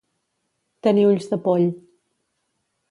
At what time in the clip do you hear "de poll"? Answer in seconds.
1.35-1.69